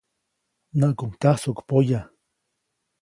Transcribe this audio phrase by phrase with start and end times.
[0.79, 1.99] Näʼkuŋ tyajsuʼk poya.